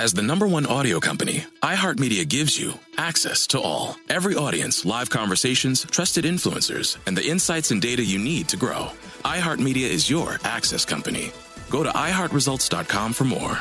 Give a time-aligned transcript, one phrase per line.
[0.00, 3.96] As the number one audio company, iHeartMedia gives you access to all.
[4.08, 8.92] Every audience, live conversations, trusted influencers, and the insights and data you need to grow.
[9.26, 11.32] iHeartMedia is your access company.
[11.68, 13.58] Go to iHeartResults.com for more.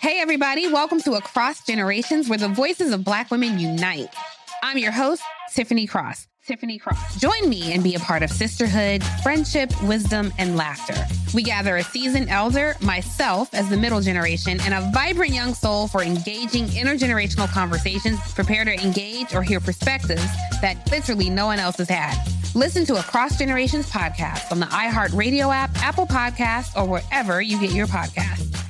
[0.00, 4.08] Hey, everybody, welcome to Across Generations, where the voices of Black women unite.
[4.62, 5.20] I'm your host,
[5.52, 6.28] Tiffany Cross.
[6.46, 7.20] Tiffany Cross.
[7.20, 10.96] Join me and be a part of sisterhood, friendship, wisdom, and laughter.
[11.32, 15.86] We gather a seasoned elder, myself as the middle generation, and a vibrant young soul
[15.86, 18.18] for engaging intergenerational conversations.
[18.34, 20.26] Prepare to engage or hear perspectives
[20.60, 22.16] that literally no one else has had.
[22.54, 27.70] Listen to Across Generations podcast on the iHeartRadio app, Apple Podcasts, or wherever you get
[27.70, 28.69] your podcasts.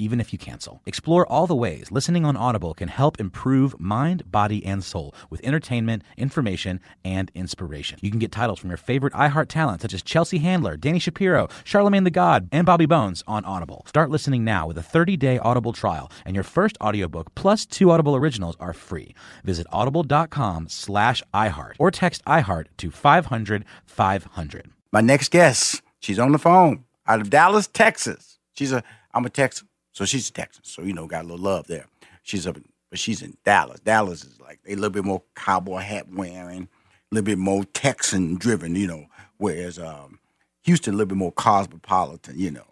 [0.00, 0.80] even if you cancel.
[0.86, 5.40] Explore all the ways listening on Audible can help improve mind, body, and soul with
[5.44, 7.98] entertainment, information, and inspiration.
[8.02, 11.48] You can get titles from your favorite iHeart talent such as Chelsea Handler, Dani Shapiro,
[11.64, 13.84] Charlemagne the God, and Bobby Bones on Audible.
[13.86, 18.16] Start listening now with a 30-day Audible trial, and your first audiobook plus two Audible
[18.16, 19.14] originals are free.
[19.44, 24.70] Visit audible.com slash iHeart or text iHeart to 500 500.
[24.92, 28.38] My next guest, she's on the phone out of Dallas, Texas.
[28.54, 28.82] She's a,
[29.14, 29.68] I'm a Texan.
[30.00, 30.64] So she's a Texan.
[30.64, 31.84] So, you know, got a little love there.
[32.22, 33.80] She's up, in, but she's in Dallas.
[33.80, 38.36] Dallas is like a little bit more cowboy hat wearing, a little bit more Texan
[38.36, 39.04] driven, you know,
[39.36, 40.18] whereas um,
[40.62, 42.64] Houston a little bit more cosmopolitan, you know.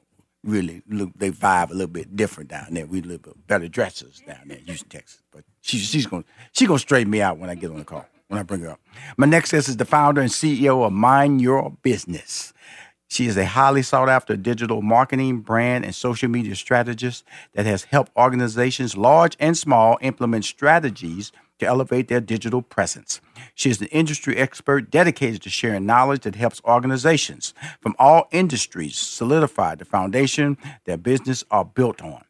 [0.43, 2.87] Really, look, they vibe a little bit different down there.
[2.87, 5.21] We bit better dressers down there in Houston, Texas.
[5.31, 8.07] But she's she's gonna she's gonna straighten me out when I get on the call
[8.29, 8.81] when I bring her up.
[9.19, 12.55] My next guest is the founder and CEO of Mind Your Business.
[13.09, 17.25] She is a highly sought after digital marketing, brand, and social media strategist
[17.55, 23.21] that has helped organizations, large and small, implement strategies to elevate their digital presence.
[23.55, 28.97] She is an industry expert dedicated to sharing knowledge that helps organizations from all industries
[28.97, 32.23] solidify the foundation their business are built on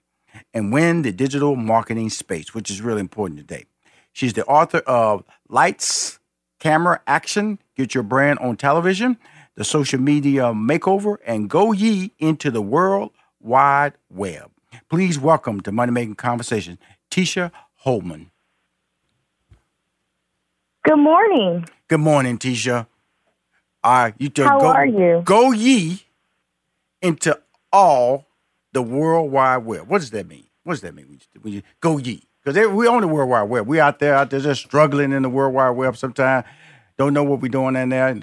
[0.55, 3.65] and win the digital marketing space, which is really important today.
[4.13, 6.19] She's the author of Lights,
[6.61, 9.19] Camera, Action, Get Your Brand on Television,
[9.59, 13.11] the social media makeover, and go ye into the world
[13.41, 14.53] wide web.
[14.89, 16.79] Please welcome to Money Making Conversation,
[17.11, 18.31] Tisha Holman.
[20.85, 21.67] Good morning.
[21.89, 22.87] Good morning, Tisha.
[23.83, 25.23] All right, you How go, are you?
[25.25, 26.05] Go ye
[27.03, 27.37] into
[27.73, 28.27] all
[28.73, 29.89] the world wide web.
[29.89, 30.45] What does that mean?
[30.63, 31.19] What does that mean?
[31.43, 33.67] When you, go ye, because we own the world wide web.
[33.67, 35.97] We out there, out there, just struggling in the world wide web.
[35.97, 36.47] Sometimes
[36.97, 38.15] don't know what we're doing in there,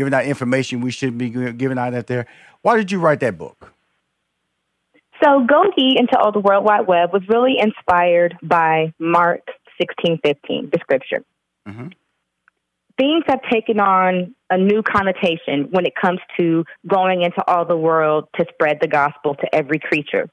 [0.00, 2.26] giving out information we shouldn't be giving out out there.
[2.62, 3.74] Why did you write that book?
[5.22, 9.42] So, Go Ye into All the World Wide Web was really inspired by Mark
[9.78, 11.22] 16:15, the scripture.
[11.68, 11.88] Mm-hmm.
[13.00, 17.76] Things have taken on a new connotation when it comes to going into all the
[17.76, 20.28] world to spread the gospel to every creature.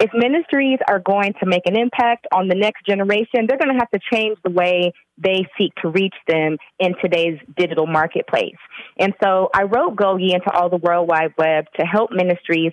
[0.00, 3.78] If ministries are going to make an impact on the next generation, they're going to
[3.78, 8.56] have to change the way they seek to reach them in today's digital marketplace.
[8.98, 12.72] And so I wrote Go Ye into all the World Wide Web to help ministries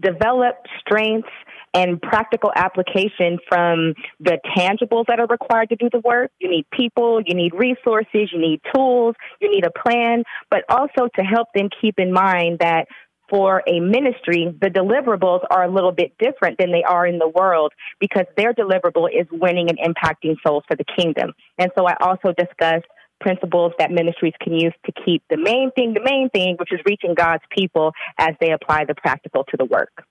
[0.00, 1.28] develop strengths
[1.76, 6.30] and practical application from the tangibles that are required to do the work.
[6.40, 11.08] You need people, you need resources, you need tools, you need a plan, but also
[11.16, 12.86] to help them keep in mind that
[13.28, 17.28] for a ministry, the deliverables are a little bit different than they are in the
[17.28, 21.32] world because their deliverable is winning and impacting souls for the kingdom.
[21.58, 22.86] And so I also discussed
[23.20, 26.80] principles that ministries can use to keep the main thing the main thing, which is
[26.86, 30.04] reaching God's people as they apply the practical to the work.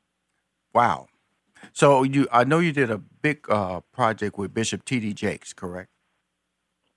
[0.73, 1.07] Wow.
[1.73, 5.13] So you, I know you did a big uh, project with Bishop T.D.
[5.13, 5.89] Jakes, correct?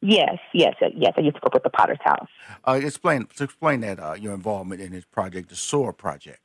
[0.00, 1.14] Yes, yes, uh, yes.
[1.16, 2.28] I used to work with the Potter's House.
[2.64, 6.40] Uh, explain, explain that uh, your involvement in his project, the SOAR project.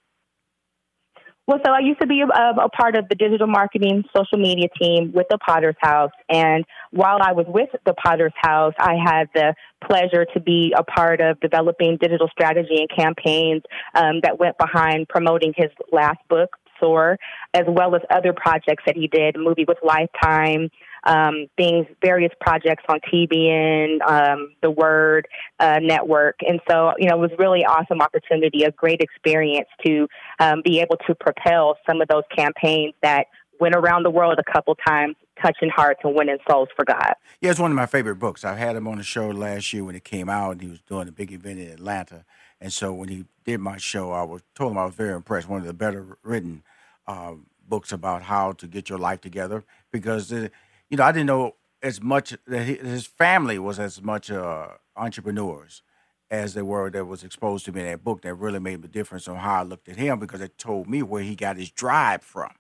[1.46, 4.70] Well, so I used to be a, a, part of the digital marketing social media
[4.80, 6.12] team with the Potter's House.
[6.30, 9.54] And while I was with the Potter's House, I had the
[9.86, 13.62] pleasure to be a part of developing digital strategy and campaigns
[13.94, 17.18] um, that went behind promoting his last book, SOAR,
[17.54, 20.70] as well as other projects that he did, movie with Lifetime,
[21.06, 25.28] um, things, various projects on TBN, um, the Word
[25.60, 26.36] uh, Network.
[26.48, 30.08] And so, you know, it was really awesome opportunity, a great experience to
[30.40, 33.28] um, be able to propel some of those campaigns that
[33.60, 37.14] went around the world a couple times, touching hearts and winning souls for God.
[37.42, 38.44] Yeah, it's one of my favorite books.
[38.44, 40.82] I had him on the show last year when it came out, and he was
[40.82, 42.26] doing a big event in Atlanta.
[42.64, 45.50] And so when he did my show, I was told him I was very impressed.
[45.50, 46.64] One of the better written
[47.06, 47.34] uh,
[47.68, 50.50] books about how to get your life together because you
[50.90, 55.82] know, I didn't know as much that his family was as much uh, entrepreneurs
[56.32, 58.88] as they were that was exposed to me in that book that really made a
[58.88, 61.70] difference on how I looked at him because it told me where he got his
[61.70, 62.52] drive from.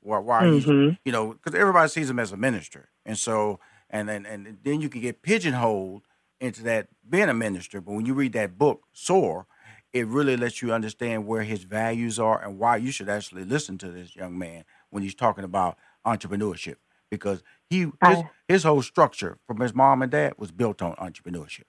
[0.00, 0.94] Why, why mm-hmm.
[1.04, 2.88] you know, because everybody sees him as a minister.
[3.04, 6.02] And so, and, and, and then you can get pigeonholed
[6.40, 7.80] into that being a minister.
[7.80, 9.46] But when you read that book, SOAR,
[9.92, 13.78] it really lets you understand where his values are and why you should actually listen
[13.78, 16.76] to this young man when he's talking about entrepreneurship
[17.10, 18.28] because he his, oh.
[18.48, 21.64] his whole structure from his mom and dad was built on entrepreneurship.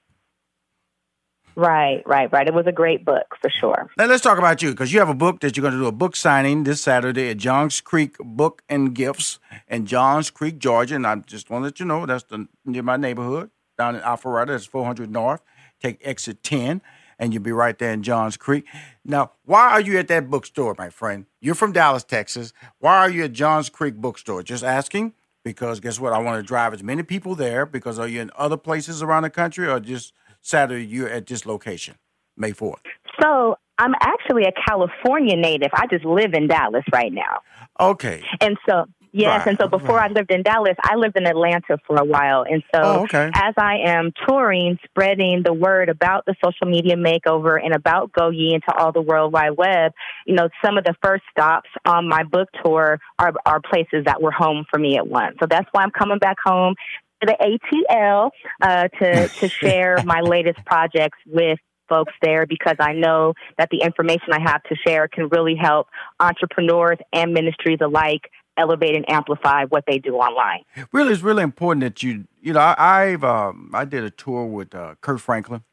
[1.56, 2.48] Right, right, right.
[2.48, 3.90] It was a great book for sure.
[3.98, 5.88] Now let's talk about you because you have a book that you're going to do
[5.88, 10.96] a book signing this Saturday at Johns Creek Book and Gifts in Johns Creek, Georgia.
[10.96, 14.02] And I just want to let you know that's the, near my neighborhood down in
[14.02, 14.48] Alpharetta.
[14.48, 15.42] That's 400 North.
[15.82, 16.82] Take exit 10
[17.20, 18.66] and you'll be right there in Johns Creek.
[19.04, 21.26] Now, why are you at that bookstore, my friend?
[21.42, 22.54] You're from Dallas, Texas.
[22.80, 24.44] Why are you at Johns Creek Bookstore?
[24.44, 25.14] Just asking
[25.44, 26.14] because guess what?
[26.14, 29.24] I want to drive as many people there because are you in other places around
[29.24, 31.96] the country or just Saturday you're at this location,
[32.36, 32.82] May 4th?
[33.22, 35.70] So I'm actually a California native.
[35.74, 37.40] I just live in Dallas right now.
[37.80, 38.24] Okay.
[38.42, 40.12] And so Yes, right, and so before right.
[40.12, 42.46] I lived in Dallas, I lived in Atlanta for a while.
[42.50, 43.30] And so oh, okay.
[43.34, 48.30] as I am touring, spreading the word about the social media makeover and about Go
[48.30, 49.94] Ye into all the World Wide Web,
[50.26, 54.22] you know, some of the first stops on my book tour are, are places that
[54.22, 55.38] were home for me at once.
[55.40, 56.76] So that's why I'm coming back home
[57.22, 57.60] to the
[57.94, 58.30] ATL
[58.62, 63.82] uh, to, to share my latest projects with folks there because I know that the
[63.82, 65.88] information I have to share can really help
[66.20, 70.64] entrepreneurs and ministries alike elevate and amplify what they do online.
[70.92, 74.46] Really, it's really important that you, you know, I, have um, I did a tour
[74.46, 75.64] with uh, Kirk Franklin,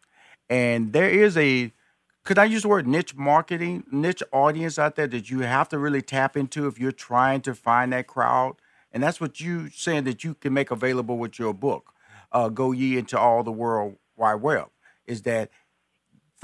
[0.49, 1.73] and there is a,
[2.25, 5.79] could I use the word niche marketing, niche audience out there that you have to
[5.79, 8.57] really tap into if you're trying to find that crowd,
[8.93, 11.93] and that's what you saying that you can make available with your book,
[12.33, 14.69] uh, "Go Ye into All the World Wide Web,"
[15.07, 15.51] is that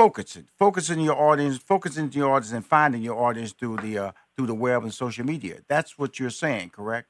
[0.00, 4.46] focusing, focusing your audience, focusing your audience, and finding your audience through the uh, through
[4.46, 5.58] the web and social media.
[5.68, 7.08] That's what you're saying, correct?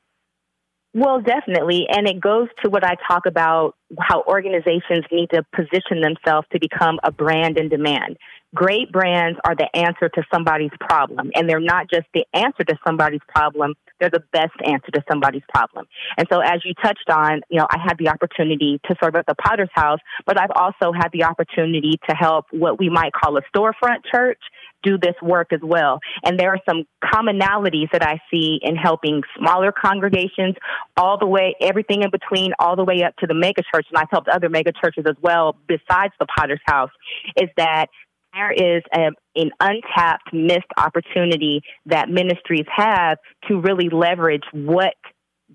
[0.92, 1.86] Well, definitely.
[1.88, 6.58] And it goes to what I talk about how organizations need to position themselves to
[6.58, 8.16] become a brand in demand.
[8.54, 11.30] Great brands are the answer to somebody's problem.
[11.34, 15.42] And they're not just the answer to somebody's problem, they're the best answer to somebody's
[15.52, 15.86] problem.
[16.16, 19.26] And so, as you touched on, you know, I had the opportunity to serve at
[19.26, 23.36] the Potter's House, but I've also had the opportunity to help what we might call
[23.36, 24.40] a storefront church
[24.82, 26.00] do this work as well.
[26.24, 30.56] And there are some commonalities that I see in helping smaller congregations
[30.96, 33.86] all the way, everything in between, all the way up to the mega church.
[33.90, 36.90] And I've helped other mega churches as well, besides the Potter's House,
[37.36, 37.88] is that
[38.32, 43.18] there is a, an untapped, missed opportunity that ministries have
[43.48, 44.94] to really leverage what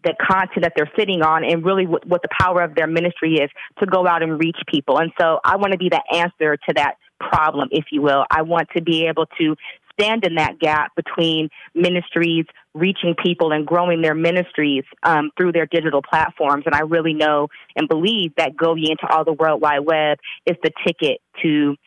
[0.03, 3.35] the content that they're sitting on and really what, what, the power of their ministry
[3.35, 4.99] is to go out and reach people.
[4.99, 8.25] And so I want to be the answer to that problem, if you will.
[8.29, 9.55] I want to be able to
[9.97, 15.65] stand in that gap between ministries reaching people and growing their ministries um, through their
[15.65, 16.63] digital platforms.
[16.65, 20.19] And I really know and believe that Go Ye into all the World Wide Web
[20.45, 21.77] is the ticket to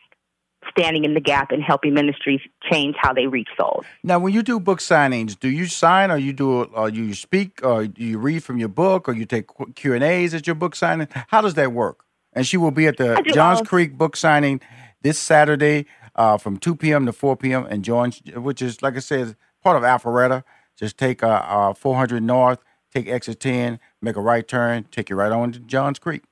[0.69, 3.85] standing in the gap and helping ministries change how they reach souls.
[4.03, 7.63] Now, when you do book signings, do you sign, or you do, or you speak,
[7.63, 10.55] or do you read from your book, or you take Q and A's at your
[10.55, 11.07] book signing?
[11.27, 12.05] How does that work?
[12.33, 14.61] And she will be at the Johns Creek book signing
[15.01, 15.85] this Saturday
[16.15, 17.05] uh, from 2 p.m.
[17.05, 17.65] to 4 p.m.
[17.69, 20.43] and Johns, which is like I said, part of Alpharetta.
[20.77, 22.59] Just take uh, uh, 400 North,
[22.93, 26.23] take exit 10, make a right turn, take you right on to Johns Creek.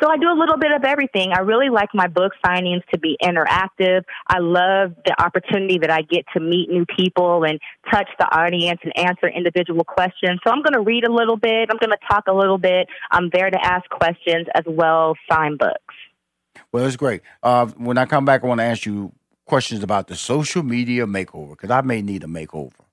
[0.00, 1.32] So I do a little bit of everything.
[1.32, 4.04] I really like my book signings to be interactive.
[4.26, 7.58] I love the opportunity that I get to meet new people and
[7.90, 10.40] touch the audience and answer individual questions.
[10.44, 11.68] So I'm going to read a little bit.
[11.70, 12.88] I'm going to talk a little bit.
[13.10, 15.94] I'm there to ask questions as well sign books.
[16.72, 17.22] Well, it's great.
[17.42, 19.12] Uh, when I come back, I want to ask you
[19.46, 22.85] questions about the social media makeover because I may need a makeover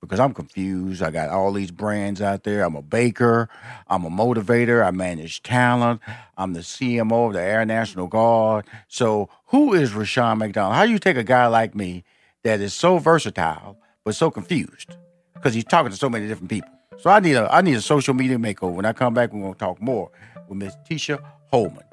[0.00, 1.02] because I'm confused.
[1.02, 2.64] I got all these brands out there.
[2.64, 3.48] I'm a baker.
[3.88, 4.84] I'm a motivator.
[4.84, 6.00] I manage talent.
[6.36, 8.66] I'm the CMO of the Air National Guard.
[8.88, 10.74] So who is Rushion McDonald?
[10.74, 12.04] How do you take a guy like me
[12.42, 14.96] that is so versatile but so confused
[15.34, 16.70] because he's talking to so many different people?
[16.98, 18.72] So I need a I need a social media makeover.
[18.72, 20.10] When I come back, we're gonna talk more
[20.48, 21.84] with Miss Tisha Holman,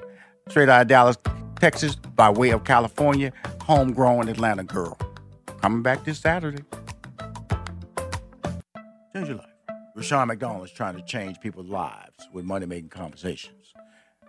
[0.48, 1.18] straight out of Dallas,
[1.60, 3.32] Texas, by way of California,
[3.62, 4.98] homegrown Atlanta girl.
[5.60, 6.62] Coming back this Saturday.
[9.14, 9.46] Change your life.
[9.94, 13.72] Rushion McDonald is trying to change people's lives with money making conversations.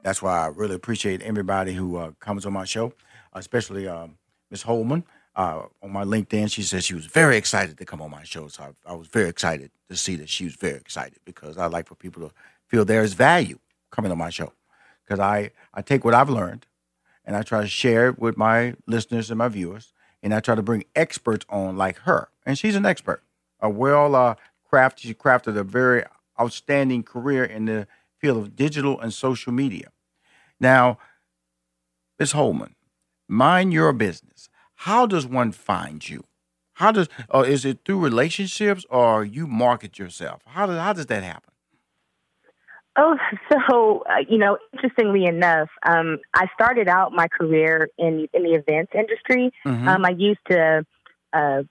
[0.03, 2.93] That's why I really appreciate everybody who uh, comes on my show,
[3.33, 4.19] especially um,
[4.51, 5.03] Miss Holman.
[5.35, 8.47] Uh, on my LinkedIn, she said she was very excited to come on my show.
[8.47, 11.65] So I, I, was very excited to see that she was very excited because I
[11.65, 12.35] like for people to
[12.67, 13.57] feel there is value
[13.89, 14.53] coming on my show.
[15.03, 16.67] Because I, I take what I've learned
[17.25, 19.93] and I try to share it with my listeners and my viewers.
[20.21, 22.29] And I try to bring experts on like her.
[22.45, 23.23] And she's an expert,
[23.59, 24.35] a well uh,
[24.75, 24.99] craft.
[24.99, 26.03] She crafted a very
[26.39, 27.87] outstanding career in the
[28.19, 29.87] field of digital and social media.
[30.59, 30.97] Now,
[32.19, 32.33] Ms.
[32.33, 32.75] Holman,
[33.29, 34.49] mind your business.
[34.87, 36.25] How does one find you?
[36.73, 40.41] How does uh, is it through relationships or you market yourself?
[40.45, 41.53] How does how does that happen?
[42.97, 43.15] Oh,
[43.69, 48.55] so uh, you know, interestingly enough, um, I started out my career in in the
[48.55, 49.53] events industry.
[49.65, 49.87] Mm-hmm.
[49.87, 50.85] Um, I used to
[51.31, 51.63] uh,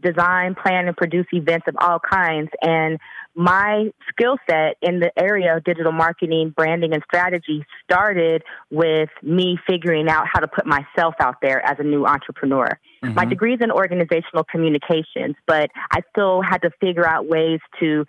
[0.00, 2.50] design, plan, and produce events of all kinds.
[2.62, 2.98] And
[3.34, 9.58] my skill set in the area of digital marketing, branding, and strategy started with me
[9.66, 12.78] figuring out how to put myself out there as a new entrepreneur.
[13.04, 13.14] Mm-hmm.
[13.14, 18.04] My degree is in organizational communications, but I still had to figure out ways to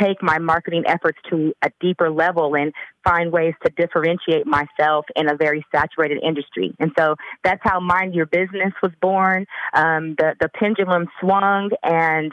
[0.00, 2.72] take my marketing efforts to a deeper level and
[3.04, 6.74] find ways to differentiate myself in a very saturated industry.
[6.78, 9.46] And so that's how Mind Your Business was born.
[9.74, 12.32] Um, the the pendulum swung and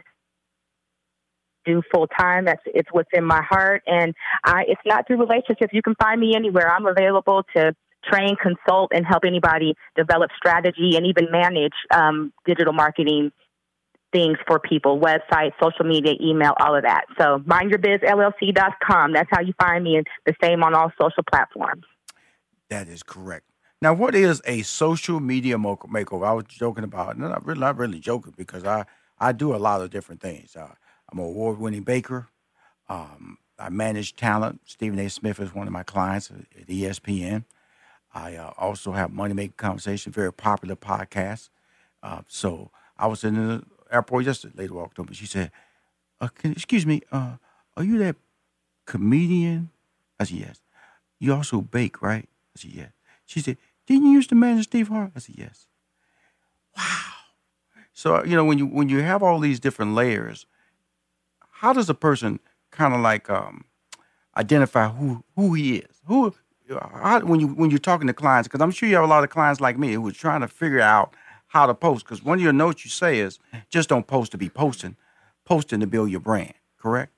[1.65, 2.45] do full time.
[2.45, 4.13] That's it's what's in my heart, and
[4.43, 5.73] I, it's not through relationships.
[5.73, 6.69] You can find me anywhere.
[6.69, 7.75] I'm available to
[8.11, 13.31] train, consult, and help anybody develop strategy and even manage um, digital marketing
[14.11, 17.05] things for people website, social media, email, all of that.
[17.17, 19.13] So mindyourbizllc.com.
[19.13, 21.83] That's how you find me, and the same on all social platforms.
[22.69, 23.45] That is correct.
[23.81, 26.27] Now, what is a social media makeover?
[26.27, 28.85] I was joking about, and I'm really not really joking because I,
[29.19, 30.55] I do a lot of different things.
[30.55, 30.69] Uh,
[31.11, 32.27] I'm an award winning baker.
[32.89, 34.61] Um, I manage talent.
[34.65, 35.09] Stephen A.
[35.09, 37.45] Smith is one of my clients at ESPN.
[38.13, 41.49] I uh, also have Money Making Conversation, very popular podcast.
[42.03, 44.53] Uh, so I was in the airport yesterday.
[44.57, 45.51] Lady walked up and she said,
[46.21, 47.37] uh, can, "Excuse me, uh,
[47.75, 48.15] are you that
[48.85, 49.69] comedian?"
[50.19, 50.61] I said, "Yes."
[51.19, 52.29] You also bake, right?
[52.55, 52.91] I said, "Yes."
[53.25, 53.57] She said,
[53.87, 55.67] "Didn't you used to manage Steve Harvey?" I said, "Yes."
[56.77, 56.83] Wow.
[57.93, 60.45] So you know when you when you have all these different layers,
[61.49, 62.39] how does a person
[62.71, 63.65] kind of like um,
[64.37, 66.01] identify who who he is?
[66.05, 66.33] Who
[66.69, 68.47] how, when you when you're talking to clients?
[68.47, 70.47] Because I'm sure you have a lot of clients like me who are trying to
[70.47, 71.15] figure out
[71.51, 72.05] how to post.
[72.05, 73.39] Because one of your notes you say is
[73.69, 74.95] just don't post to be posting,
[75.45, 76.53] posting to build your brand.
[76.77, 77.11] Correct?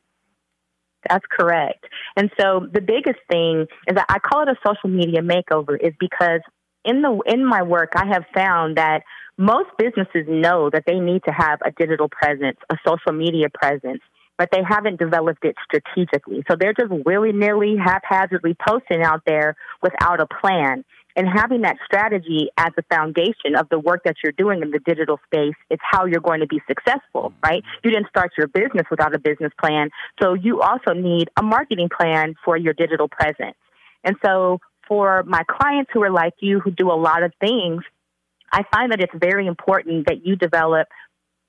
[1.09, 1.85] That's correct.
[2.15, 5.93] And so the biggest thing is that I call it a social media makeover is
[5.99, 6.41] because
[6.85, 9.03] in the in my work I have found that
[9.37, 14.01] most businesses know that they need to have a digital presence, a social media presence,
[14.37, 16.43] but they haven't developed it strategically.
[16.49, 21.77] So they're just willy nilly, haphazardly posting out there without a plan and having that
[21.85, 25.79] strategy as a foundation of the work that you're doing in the digital space is
[25.81, 27.63] how you're going to be successful, right?
[27.83, 29.89] You didn't start your business without a business plan.
[30.21, 33.57] So you also need a marketing plan for your digital presence.
[34.03, 37.83] And so for my clients who are like you, who do a lot of things,
[38.51, 40.87] I find that it's very important that you develop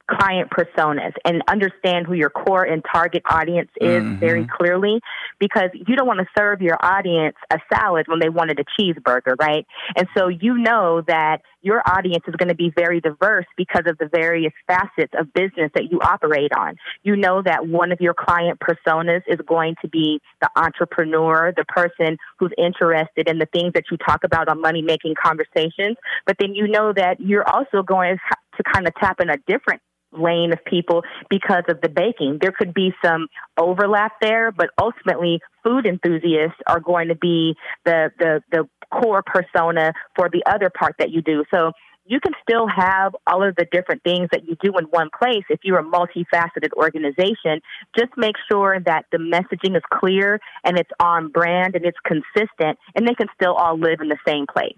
[0.06, 4.16] client personas and understand who your core and target audience is mm-hmm.
[4.16, 5.00] very clearly
[5.38, 9.34] because you don't want to serve your audience a salad when they wanted a cheeseburger,
[9.40, 9.66] right?
[9.96, 13.96] And so you know that your audience is going to be very diverse because of
[13.96, 16.76] the various facets of business that you operate on.
[17.02, 21.64] You know that one of your client personas is going to be the entrepreneur, the
[21.64, 25.96] person who's interested in the things that you talk about on money making conversations.
[26.26, 28.18] But then you know that you're also going
[28.56, 29.80] to kind of tap in a different
[30.18, 32.38] lane of people because of the baking.
[32.40, 38.10] There could be some overlap there, but ultimately food enthusiasts are going to be the,
[38.18, 41.44] the, the core persona for the other part that you do.
[41.52, 41.72] So
[42.06, 45.44] you can still have all of the different things that you do in one place
[45.48, 47.60] if you're a multifaceted organization.
[47.98, 52.78] Just make sure that the messaging is clear and it's on brand and it's consistent,
[52.94, 54.76] and they can still all live in the same place.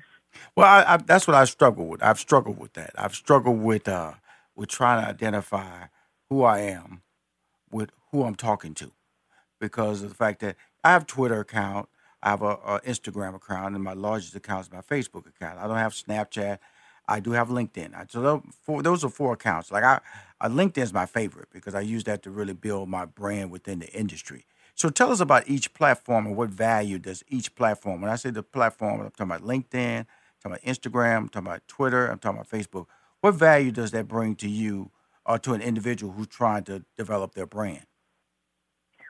[0.54, 2.02] Well, I, I, that's what I struggle with.
[2.02, 2.90] I've struggled with that.
[2.96, 4.12] I've struggled with uh,
[4.56, 5.84] with trying to identify
[6.28, 7.02] who I am
[7.70, 8.90] with who I'm talking to
[9.60, 11.88] because of the fact that I have Twitter account,
[12.22, 15.58] I have a, a, Instagram account, and my largest account is my Facebook account.
[15.58, 16.58] I don't have Snapchat.
[17.08, 17.94] I do have LinkedIn.
[17.94, 19.70] I, so those, four, those are four accounts.
[19.70, 19.98] Like I, uh,
[20.40, 23.78] I LinkedIn is my favorite because I use that to really build my brand within
[23.78, 24.46] the industry.
[24.74, 28.00] So tell us about each platform and what value does each platform.
[28.00, 30.06] When I say the platform, I'm talking about LinkedIn, I'm
[30.42, 32.86] talking about Instagram, I'm talking about Twitter, I'm talking about Facebook.
[33.26, 34.92] What value does that bring to you
[35.24, 37.82] or to an individual who's trying to develop their brand?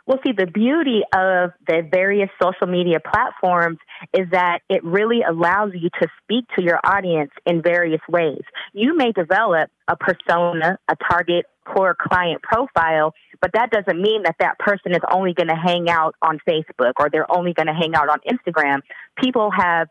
[0.06, 3.76] Well, see, the beauty of the various social media platforms
[4.14, 8.40] is that it really allows you to speak to your audience in various ways.
[8.72, 14.36] You may develop a persona, a target core client profile, but that doesn't mean that
[14.38, 17.74] that person is only going to hang out on Facebook or they're only going to
[17.74, 18.80] hang out on Instagram.
[19.22, 19.88] People have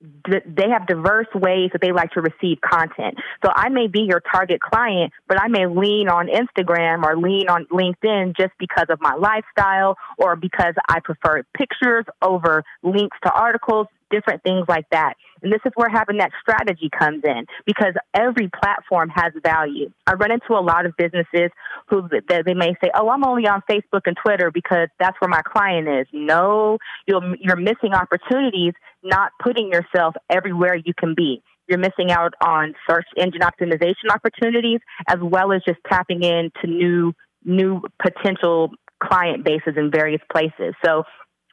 [0.00, 3.16] they have diverse ways that they like to receive content.
[3.44, 7.48] So I may be your target client, but I may lean on Instagram or lean
[7.48, 13.32] on LinkedIn just because of my lifestyle or because I prefer pictures over links to
[13.32, 15.14] articles different things like that.
[15.42, 19.90] And this is where having that strategy comes in because every platform has value.
[20.06, 21.50] I run into a lot of businesses
[21.88, 25.42] who they may say, "Oh, I'm only on Facebook and Twitter because that's where my
[25.42, 31.42] client is." No, you're you're missing opportunities not putting yourself everywhere you can be.
[31.68, 37.12] You're missing out on search engine optimization opportunities as well as just tapping into new
[37.44, 38.70] new potential
[39.02, 40.74] client bases in various places.
[40.84, 41.04] So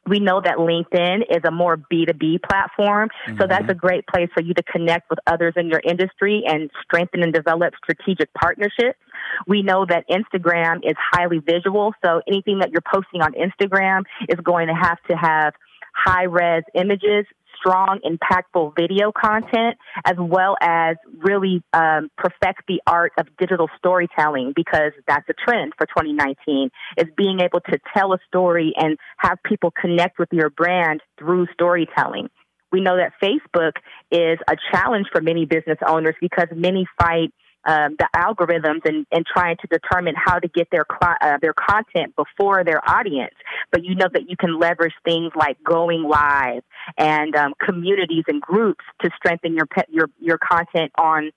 [0.08, 3.08] we know that LinkedIn is a more B2B platform.
[3.26, 3.40] Mm-hmm.
[3.40, 6.70] So that's a great place for you to connect with others in your industry and
[6.82, 8.98] strengthen and develop strategic partnerships.
[9.46, 11.92] We know that Instagram is highly visual.
[12.04, 15.54] So anything that you're posting on Instagram is going to have to have
[15.94, 17.26] high res images,
[17.58, 24.52] strong, impactful video content, as well as really um, perfect the art of digital storytelling
[24.54, 29.38] because that's a trend for 2019 is being able to tell a story and have
[29.44, 32.28] people connect with your brand through storytelling.
[32.72, 33.72] We know that Facebook
[34.10, 37.32] is a challenge for many business owners because many fight
[37.66, 42.14] um, the algorithms and, and trying to determine how to get their uh, their content
[42.16, 43.34] before their audience.
[43.72, 46.62] But you know that you can leverage things like going live
[46.96, 51.32] and um, communities and groups to strengthen your your your content on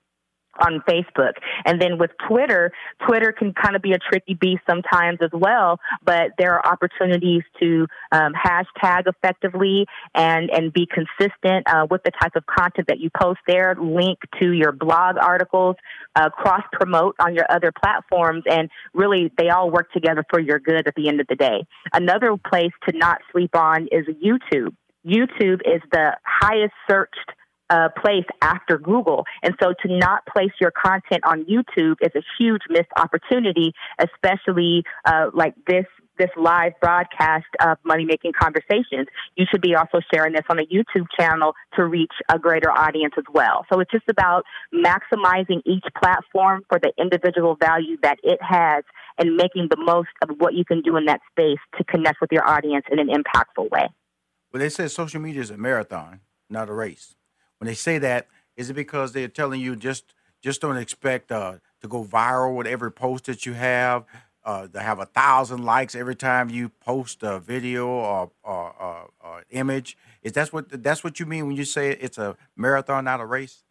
[0.59, 1.33] on Facebook.
[1.65, 2.71] And then with Twitter,
[3.07, 7.43] Twitter can kind of be a tricky beast sometimes as well, but there are opportunities
[7.59, 12.99] to um, hashtag effectively and, and be consistent uh, with the type of content that
[12.99, 15.75] you post there, link to your blog articles,
[16.15, 20.59] uh, cross promote on your other platforms, and really they all work together for your
[20.59, 21.65] good at the end of the day.
[21.93, 24.75] Another place to not sleep on is YouTube.
[25.05, 27.31] YouTube is the highest searched
[27.69, 29.25] uh, place after Google.
[29.43, 34.83] And so to not place your content on YouTube is a huge missed opportunity, especially
[35.05, 35.85] uh, like this
[36.19, 39.07] this live broadcast of money making conversations.
[39.37, 43.13] You should be also sharing this on a YouTube channel to reach a greater audience
[43.17, 43.65] as well.
[43.71, 48.83] So it's just about maximizing each platform for the individual value that it has
[49.17, 52.33] and making the most of what you can do in that space to connect with
[52.33, 53.87] your audience in an impactful way.
[54.51, 57.15] Well, they said social media is a marathon, not a race
[57.59, 61.55] when they say that, is it because they're telling you just just don't expect uh,
[61.81, 64.05] to go viral with every post that you have,
[64.45, 69.09] uh, to have a thousand likes every time you post a video or, or, or,
[69.19, 69.97] or image?
[70.23, 73.25] Is that what that's what you mean when you say it's a marathon, not a
[73.25, 73.63] race?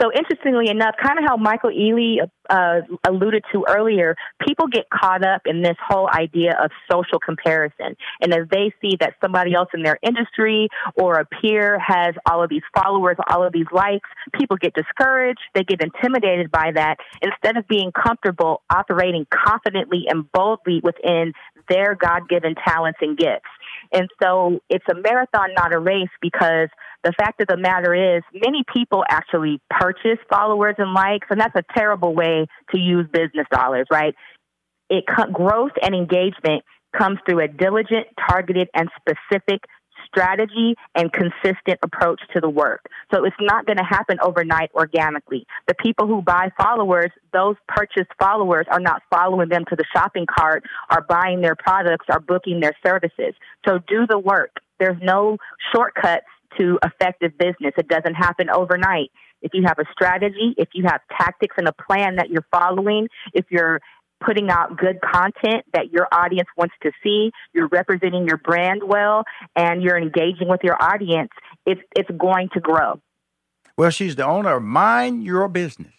[0.00, 5.24] So interestingly enough, kind of how Michael Ealy uh, alluded to earlier, people get caught
[5.24, 7.96] up in this whole idea of social comparison.
[8.22, 12.42] And as they see that somebody else in their industry or a peer has all
[12.42, 14.08] of these followers, all of these likes,
[14.38, 15.40] people get discouraged.
[15.54, 21.34] They get intimidated by that instead of being comfortable operating confidently and boldly within
[21.68, 23.48] their God given talents and gifts.
[23.92, 26.68] And so it's a marathon, not a race, because
[27.02, 31.56] the fact of the matter is, many people actually purchase followers and likes, and that's
[31.56, 34.14] a terrible way to use business dollars, right?
[34.88, 36.64] It growth and engagement
[36.96, 39.60] comes through a diligent, targeted, and specific
[40.06, 42.84] strategy and consistent approach to the work.
[43.14, 45.46] So it's not going to happen overnight organically.
[45.68, 50.26] The people who buy followers, those purchased followers are not following them to the shopping
[50.26, 53.34] cart are buying their products are booking their services.
[53.66, 54.56] So do the work.
[54.80, 55.36] There's no
[55.72, 56.26] shortcuts
[56.58, 57.72] to effective business.
[57.76, 59.10] It doesn't happen overnight.
[59.42, 63.08] If you have a strategy, if you have tactics and a plan that you're following,
[63.32, 63.80] if you're
[64.24, 69.24] putting out good content that your audience wants to see, you're representing your brand well,
[69.56, 71.30] and you're engaging with your audience,
[71.64, 73.00] it's, it's going to grow.
[73.78, 75.94] Well, she's the owner of Mind Your Business.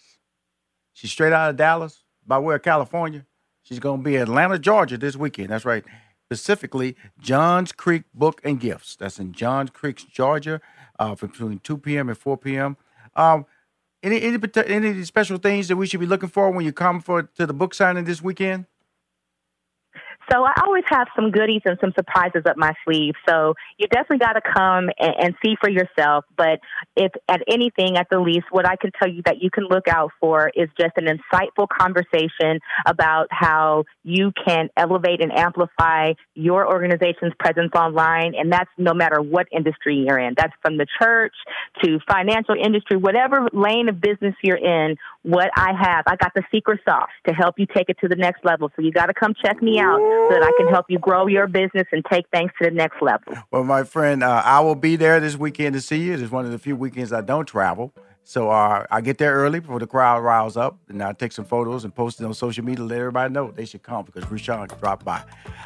[0.93, 3.25] She's straight out of Dallas, by way of California.
[3.63, 5.49] She's going to be in Atlanta, Georgia this weekend.
[5.49, 5.83] That's right.
[6.31, 8.95] Specifically, Johns Creek Book and Gifts.
[8.95, 10.61] That's in Johns Creek, Georgia,
[10.97, 12.07] uh, between 2 p.m.
[12.07, 12.77] and 4 p.m.
[13.17, 13.45] Um,
[14.01, 17.23] any any any special things that we should be looking for when you come for
[17.23, 18.65] to the book signing this weekend?
[20.31, 23.15] So I always have some goodies and some surprises up my sleeve.
[23.27, 26.25] So you definitely got to come and, and, see for yourself.
[26.37, 26.59] But
[26.95, 29.87] if at anything, at the least, what I can tell you that you can look
[29.87, 36.67] out for is just an insightful conversation about how you can elevate and amplify your
[36.67, 38.33] organization's presence online.
[38.37, 40.35] And that's no matter what industry you're in.
[40.37, 41.33] That's from the church
[41.83, 44.95] to financial industry, whatever lane of business you're in.
[45.23, 48.15] What I have, I got the secret sauce to help you take it to the
[48.15, 48.71] next level.
[48.75, 51.27] So you got to come check me out so that I can help you grow
[51.27, 53.33] your business and take things to the next level.
[53.51, 56.13] Well, my friend, uh, I will be there this weekend to see you.
[56.13, 57.93] It's one of the few weekends I don't travel.
[58.23, 61.45] So uh, I get there early before the crowd riles up, and I take some
[61.45, 64.67] photos and post it on social media let everybody know they should come because Rushion
[64.79, 65.23] dropped by.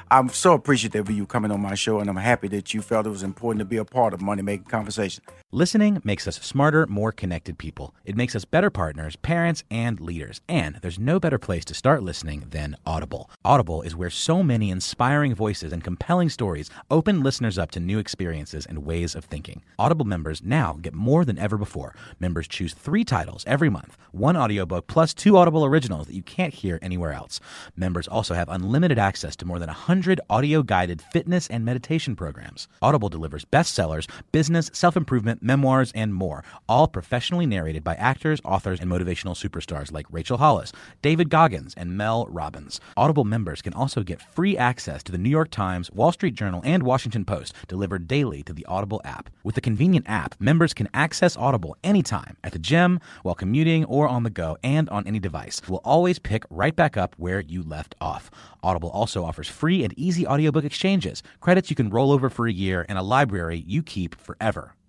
[0.10, 3.06] I'm so appreciative of you coming on my show, and I'm happy that you felt
[3.06, 5.24] it was important to be a part of Money Making Conversation.
[5.52, 7.94] Listening makes us smarter, more connected people.
[8.04, 10.42] It makes us better partners, parents, and leaders.
[10.48, 13.30] And there's no better place to start listening than Audible.
[13.44, 18.00] Audible is where so many inspiring voices and compelling stories open listeners up to new
[18.00, 19.62] experiences and ways of thinking.
[19.78, 21.96] Audible members now get more than ever before.
[22.20, 26.54] Members choose three titles every month, one audiobook plus two Audible originals that you can't
[26.54, 27.40] hear anywhere else.
[27.76, 32.68] Members also have unlimited access to more than 100 audio guided fitness and meditation programs.
[32.82, 38.80] Audible delivers bestsellers, business, self improvement, memoirs, and more, all professionally narrated by actors, authors,
[38.80, 42.80] and motivational superstars like Rachel Hollis, David Goggins, and Mel Robbins.
[42.98, 46.62] Audible members can also get free access to the New York Times, Wall Street Journal,
[46.64, 49.30] and Washington Post delivered daily to the Audible app.
[49.44, 54.08] With the convenient app, members can access Audible anytime at the gym, while commuting, or
[54.08, 55.62] on the go, and on any device.
[55.68, 58.30] We'll always pick right back up where you left off.
[58.64, 62.54] Audible also offers free and easy audiobook exchanges, credits you can roll over for a
[62.54, 64.76] year, and a library you keep forever